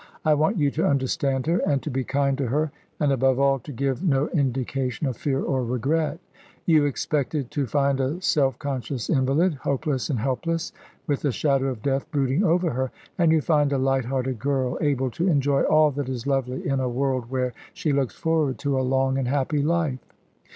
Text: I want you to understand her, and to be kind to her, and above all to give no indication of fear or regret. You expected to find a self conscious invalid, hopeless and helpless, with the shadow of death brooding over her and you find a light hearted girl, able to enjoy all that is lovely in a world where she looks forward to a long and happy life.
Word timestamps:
I 0.25 0.33
want 0.33 0.57
you 0.57 0.71
to 0.71 0.87
understand 0.87 1.45
her, 1.45 1.59
and 1.59 1.79
to 1.83 1.91
be 1.91 2.03
kind 2.03 2.35
to 2.39 2.47
her, 2.47 2.71
and 2.99 3.11
above 3.11 3.39
all 3.39 3.59
to 3.59 3.71
give 3.71 4.01
no 4.03 4.29
indication 4.29 5.05
of 5.05 5.15
fear 5.15 5.39
or 5.43 5.63
regret. 5.63 6.19
You 6.65 6.85
expected 6.85 7.51
to 7.51 7.67
find 7.67 7.99
a 7.99 8.19
self 8.19 8.57
conscious 8.57 9.11
invalid, 9.11 9.53
hopeless 9.53 10.09
and 10.09 10.17
helpless, 10.17 10.71
with 11.05 11.21
the 11.21 11.31
shadow 11.31 11.67
of 11.67 11.83
death 11.83 12.09
brooding 12.09 12.43
over 12.43 12.71
her 12.71 12.91
and 13.19 13.31
you 13.31 13.41
find 13.41 13.71
a 13.71 13.77
light 13.77 14.05
hearted 14.05 14.39
girl, 14.39 14.75
able 14.81 15.11
to 15.11 15.27
enjoy 15.29 15.61
all 15.65 15.91
that 15.91 16.09
is 16.09 16.25
lovely 16.25 16.67
in 16.67 16.79
a 16.79 16.89
world 16.89 17.29
where 17.29 17.53
she 17.71 17.93
looks 17.93 18.15
forward 18.15 18.57
to 18.57 18.79
a 18.79 18.81
long 18.81 19.19
and 19.19 19.27
happy 19.27 19.61
life. 19.61 19.99